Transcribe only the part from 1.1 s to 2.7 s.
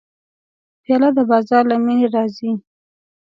د بازار له مینې راځي.